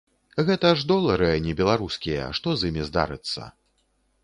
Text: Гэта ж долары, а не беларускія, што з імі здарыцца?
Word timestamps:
Гэта 0.45 0.71
ж 0.79 0.85
долары, 0.91 1.27
а 1.35 1.43
не 1.49 1.53
беларускія, 1.59 2.23
што 2.41 2.57
з 2.61 2.73
імі 2.73 2.89
здарыцца? 2.91 3.41